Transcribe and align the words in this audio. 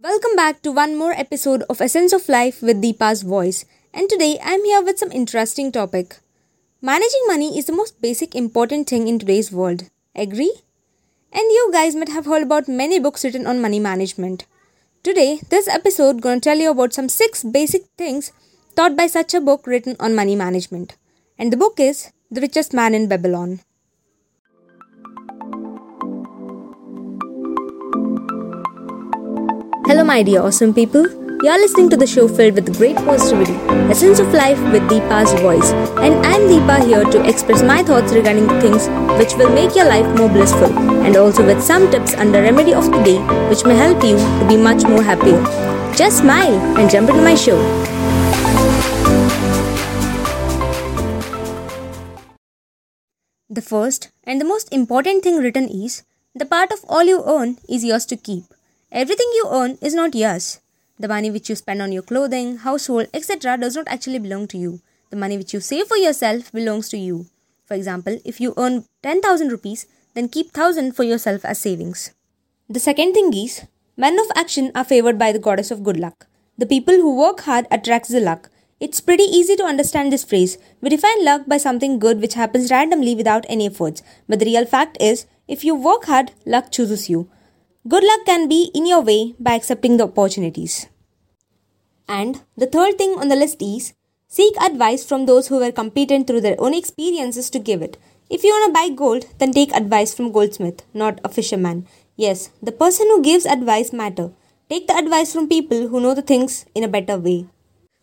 Welcome 0.00 0.36
back 0.36 0.62
to 0.62 0.70
one 0.70 0.96
more 0.96 1.10
episode 1.10 1.64
of 1.68 1.80
Essence 1.80 2.12
of 2.12 2.28
Life 2.28 2.62
with 2.62 2.80
Deepa's 2.80 3.22
voice. 3.22 3.64
And 3.92 4.08
today 4.08 4.38
I'm 4.40 4.64
here 4.64 4.80
with 4.80 4.96
some 4.96 5.10
interesting 5.10 5.72
topic. 5.72 6.18
Managing 6.80 7.24
money 7.26 7.58
is 7.58 7.64
the 7.66 7.72
most 7.72 8.00
basic 8.00 8.36
important 8.36 8.88
thing 8.88 9.08
in 9.08 9.18
today's 9.18 9.50
world. 9.50 9.90
Agree? 10.14 10.54
And 11.32 11.50
you 11.50 11.70
guys 11.72 11.96
might 11.96 12.10
have 12.10 12.26
heard 12.26 12.44
about 12.44 12.68
many 12.68 13.00
books 13.00 13.24
written 13.24 13.44
on 13.44 13.60
money 13.60 13.80
management. 13.80 14.46
Today, 15.02 15.40
this 15.50 15.66
episode 15.66 16.22
going 16.22 16.40
to 16.40 16.48
tell 16.48 16.58
you 16.58 16.70
about 16.70 16.92
some 16.92 17.08
6 17.08 17.42
basic 17.42 17.82
things 17.98 18.30
taught 18.76 18.96
by 18.96 19.08
such 19.08 19.34
a 19.34 19.40
book 19.40 19.66
written 19.66 19.96
on 19.98 20.14
money 20.14 20.36
management. 20.36 20.96
And 21.36 21.52
the 21.52 21.56
book 21.56 21.80
is 21.80 22.12
The 22.30 22.40
Richest 22.40 22.72
Man 22.72 22.94
in 22.94 23.08
Babylon. 23.08 23.62
Hello, 29.88 30.04
my 30.04 30.22
dear 30.22 30.42
awesome 30.42 30.74
people. 30.74 31.04
You 31.42 31.48
are 31.48 31.58
listening 31.58 31.88
to 31.88 31.96
the 31.96 32.06
show 32.06 32.28
filled 32.28 32.56
with 32.56 32.76
great 32.76 32.96
positivity, 32.96 33.54
essence 33.90 34.18
of 34.18 34.34
life 34.34 34.60
with 34.70 34.82
Deepa's 34.82 35.32
voice. 35.40 35.70
And 36.06 36.26
I'm 36.26 36.42
Deepa 36.42 36.86
here 36.86 37.04
to 37.04 37.26
express 37.26 37.62
my 37.62 37.82
thoughts 37.82 38.12
regarding 38.12 38.48
things 38.60 38.86
which 39.18 39.32
will 39.38 39.48
make 39.48 39.74
your 39.74 39.86
life 39.86 40.04
more 40.18 40.28
blissful, 40.28 40.76
and 41.06 41.16
also 41.16 41.46
with 41.46 41.62
some 41.62 41.90
tips 41.90 42.12
under 42.16 42.42
remedy 42.42 42.74
of 42.74 42.84
the 42.90 43.02
day 43.02 43.16
which 43.48 43.64
may 43.64 43.74
help 43.76 44.04
you 44.04 44.18
to 44.18 44.46
be 44.46 44.58
much 44.58 44.84
more 44.84 45.02
happier. 45.02 45.42
Just 45.96 46.18
smile 46.18 46.60
and 46.76 46.90
jump 46.90 47.08
into 47.08 47.22
my 47.22 47.34
show. 47.34 47.56
The 53.48 53.62
first 53.62 54.10
and 54.24 54.38
the 54.38 54.44
most 54.44 54.70
important 54.70 55.24
thing 55.24 55.38
written 55.38 55.66
is 55.66 56.02
the 56.34 56.44
part 56.44 56.72
of 56.72 56.84
all 56.90 57.04
you 57.04 57.24
earn 57.26 57.56
is 57.70 57.86
yours 57.86 58.04
to 58.04 58.16
keep. 58.18 58.44
Everything 58.90 59.26
you 59.34 59.48
earn 59.50 59.76
is 59.82 59.94
not 59.94 60.14
yours. 60.14 60.60
The 60.98 61.08
money 61.08 61.30
which 61.30 61.50
you 61.50 61.54
spend 61.54 61.82
on 61.82 61.92
your 61.92 62.02
clothing, 62.02 62.56
household, 62.56 63.08
etc. 63.12 63.58
does 63.58 63.76
not 63.76 63.86
actually 63.86 64.18
belong 64.18 64.48
to 64.48 64.56
you. 64.56 64.80
The 65.10 65.16
money 65.16 65.36
which 65.36 65.52
you 65.52 65.60
save 65.60 65.88
for 65.88 65.98
yourself 65.98 66.50
belongs 66.52 66.88
to 66.88 66.96
you. 66.96 67.26
For 67.66 67.74
example, 67.74 68.18
if 68.24 68.40
you 68.40 68.54
earn 68.56 68.86
10,000 69.02 69.48
rupees, 69.48 69.86
then 70.14 70.30
keep 70.30 70.46
1000 70.56 70.96
for 70.96 71.02
yourself 71.02 71.44
as 71.44 71.58
savings. 71.58 72.14
The 72.70 72.80
second 72.80 73.12
thing 73.12 73.30
is, 73.34 73.66
men 73.98 74.18
of 74.18 74.32
action 74.34 74.72
are 74.74 74.84
favored 74.84 75.18
by 75.18 75.32
the 75.32 75.38
goddess 75.38 75.70
of 75.70 75.84
good 75.84 75.98
luck. 75.98 76.26
The 76.56 76.66
people 76.66 76.94
who 76.94 77.14
work 77.14 77.40
hard 77.40 77.66
attracts 77.70 78.08
the 78.08 78.20
luck. 78.20 78.48
It's 78.80 79.02
pretty 79.02 79.24
easy 79.24 79.54
to 79.56 79.64
understand 79.64 80.10
this 80.10 80.24
phrase. 80.24 80.56
We 80.80 80.88
define 80.88 81.24
luck 81.26 81.42
by 81.46 81.58
something 81.58 81.98
good 81.98 82.22
which 82.22 82.34
happens 82.34 82.70
randomly 82.70 83.14
without 83.14 83.44
any 83.50 83.66
efforts. 83.66 84.02
But 84.26 84.38
the 84.38 84.46
real 84.46 84.64
fact 84.64 84.96
is, 84.98 85.26
if 85.46 85.62
you 85.62 85.74
work 85.74 86.06
hard, 86.06 86.32
luck 86.46 86.72
chooses 86.72 87.10
you. 87.10 87.28
Good 87.86 88.02
luck 88.02 88.26
can 88.26 88.48
be 88.48 88.70
in 88.74 88.86
your 88.86 89.00
way 89.00 89.34
by 89.38 89.54
accepting 89.54 89.96
the 89.96 90.04
opportunities. 90.04 90.88
And 92.08 92.42
the 92.56 92.66
third 92.66 92.98
thing 92.98 93.10
on 93.18 93.28
the 93.28 93.36
list 93.36 93.62
is 93.62 93.94
seek 94.26 94.60
advice 94.60 95.06
from 95.06 95.26
those 95.26 95.46
who 95.46 95.58
were 95.58 95.70
competent 95.70 96.26
through 96.26 96.40
their 96.40 96.60
own 96.60 96.74
experiences 96.74 97.48
to 97.50 97.58
give 97.60 97.80
it. 97.80 97.96
If 98.28 98.42
you 98.42 98.50
want 98.50 98.68
to 98.68 98.80
buy 98.80 98.94
gold, 98.94 99.26
then 99.38 99.52
take 99.52 99.72
advice 99.72 100.12
from 100.12 100.32
goldsmith, 100.32 100.82
not 100.92 101.20
a 101.22 101.28
fisherman. 101.28 101.86
Yes, 102.16 102.50
the 102.60 102.72
person 102.72 103.06
who 103.06 103.22
gives 103.22 103.46
advice 103.46 103.92
matter. 103.92 104.32
Take 104.68 104.88
the 104.88 104.96
advice 104.96 105.32
from 105.32 105.48
people 105.48 105.88
who 105.88 106.00
know 106.00 106.14
the 106.14 106.20
things 106.20 106.66
in 106.74 106.82
a 106.82 106.88
better 106.88 107.16
way. 107.16 107.46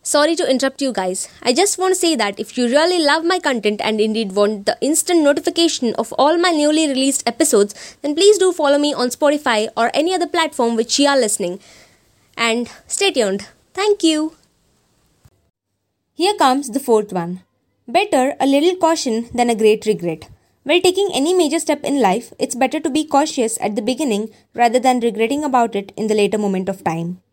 Sorry 0.07 0.35
to 0.35 0.47
interrupt 0.47 0.83
you 0.83 0.93
guys. 0.93 1.27
I 1.41 1.51
just 1.51 1.79
want 1.79 1.95
to 1.95 1.99
say 1.99 2.15
that 2.15 2.39
if 2.39 2.59
you 2.59 2.67
really 2.67 3.03
love 3.03 3.25
my 3.25 3.39
content 3.39 3.81
and 3.83 3.99
indeed 3.99 4.33
want 4.33 4.67
the 4.67 4.77
instant 4.79 5.23
notification 5.23 5.95
of 5.95 6.13
all 6.13 6.37
my 6.37 6.51
newly 6.51 6.87
released 6.87 7.27
episodes, 7.27 7.97
then 8.03 8.13
please 8.13 8.37
do 8.37 8.53
follow 8.53 8.77
me 8.77 8.93
on 8.93 9.09
Spotify 9.09 9.67
or 9.75 9.89
any 9.95 10.13
other 10.13 10.27
platform 10.27 10.75
which 10.75 10.99
you 10.99 11.07
are 11.07 11.17
listening. 11.17 11.59
And 12.37 12.69
stay 12.85 13.11
tuned. 13.13 13.47
Thank 13.73 14.03
you. 14.03 14.35
Here 16.13 16.37
comes 16.37 16.69
the 16.69 16.79
fourth 16.79 17.11
one. 17.11 17.41
Better 17.87 18.35
a 18.39 18.45
little 18.45 18.75
caution 18.75 19.27
than 19.33 19.49
a 19.49 19.55
great 19.55 19.87
regret. 19.87 20.29
While 20.61 20.81
taking 20.81 21.09
any 21.15 21.33
major 21.33 21.57
step 21.57 21.83
in 21.83 21.99
life, 21.99 22.31
it's 22.38 22.53
better 22.53 22.79
to 22.79 22.91
be 22.91 23.05
cautious 23.05 23.57
at 23.59 23.75
the 23.75 23.81
beginning 23.81 24.29
rather 24.53 24.77
than 24.77 24.99
regretting 24.99 25.44
about 25.44 25.75
it 25.75 25.91
in 25.97 26.05
the 26.05 26.15
later 26.15 26.38
moment 26.38 26.69
of 26.69 26.83
time. 26.83 27.23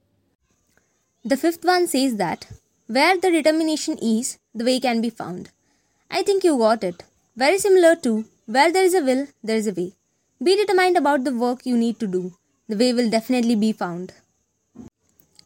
The 1.23 1.37
fifth 1.37 1.65
one 1.65 1.87
says 1.87 2.17
that 2.17 2.47
where 2.87 3.17
the 3.17 3.31
determination 3.31 3.99
is, 3.99 4.39
the 4.55 4.65
way 4.65 4.81
can 4.81 5.01
be 5.01 5.11
found. 5.11 5.51
I 6.11 6.23
think 6.23 6.45
you 6.45 6.59
got 6.59 6.85
it. 6.85 7.05
Very 7.37 7.59
similar 7.59 7.97
to 7.97 8.25
where 8.47 8.71
there 8.71 8.85
is 8.85 8.95
a 8.95 9.03
will, 9.03 9.27
there 9.43 9.57
is 9.57 9.67
a 9.67 9.73
way. 9.73 9.93
Be 10.43 10.57
determined 10.57 10.97
about 10.97 11.25
the 11.25 11.35
work 11.35 11.65
you 11.65 11.77
need 11.77 11.99
to 12.01 12.07
do. 12.07 12.35
The 12.69 12.77
way 12.77 12.93
will 12.93 13.09
definitely 13.09 13.55
be 13.55 13.73
found. 13.73 14.13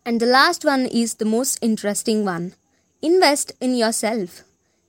And 0.04 0.20
the 0.20 0.26
last 0.26 0.64
one 0.64 0.86
is 0.86 1.14
the 1.14 1.24
most 1.24 1.58
interesting 1.62 2.24
one. 2.24 2.54
Invest 3.02 3.52
in 3.60 3.74
yourself. 3.74 4.42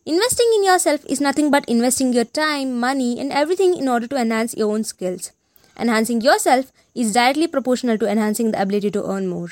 Investing 0.05 0.49
in 0.55 0.63
yourself 0.63 1.03
is 1.05 1.19
nothing 1.19 1.51
but 1.51 1.65
investing 1.67 2.13
your 2.13 2.23
time, 2.23 2.79
money, 2.79 3.19
and 3.19 3.31
everything 3.31 3.75
in 3.75 3.89
order 3.89 4.07
to 4.07 4.15
enhance 4.15 4.55
your 4.55 4.71
own 4.71 4.83
skills. 4.83 5.31
Enhancing 5.77 6.21
yourself 6.21 6.71
is 6.95 7.13
directly 7.13 7.47
proportional 7.47 7.97
to 7.97 8.09
enhancing 8.09 8.51
the 8.51 8.61
ability 8.61 8.89
to 8.91 9.05
earn 9.05 9.27
more. 9.27 9.49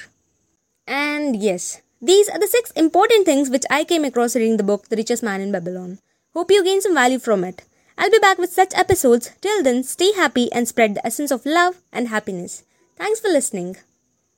And 0.87 1.35
yes, 1.35 1.81
these 2.05 2.29
are 2.29 2.37
the 2.37 2.47
six 2.47 2.69
important 2.71 3.25
things 3.25 3.49
which 3.49 3.63
I 3.69 3.83
came 3.83 4.05
across 4.05 4.35
reading 4.35 4.57
the 4.57 4.63
book 4.63 4.89
The 4.89 4.95
Richest 4.95 5.23
Man 5.23 5.41
in 5.41 5.51
Babylon. 5.51 5.97
Hope 6.33 6.51
you 6.51 6.63
gain 6.63 6.81
some 6.81 6.93
value 6.93 7.17
from 7.17 7.43
it. 7.43 7.63
I'll 7.97 8.11
be 8.11 8.19
back 8.19 8.37
with 8.37 8.51
such 8.51 8.75
episodes. 8.75 9.31
Till 9.41 9.63
then, 9.63 9.83
stay 9.83 10.11
happy 10.13 10.51
and 10.51 10.67
spread 10.67 10.95
the 10.95 11.05
essence 11.05 11.31
of 11.31 11.45
love 11.45 11.81
and 11.91 12.09
happiness. 12.09 12.63
Thanks 12.95 13.19
for 13.19 13.29
listening. 13.29 13.77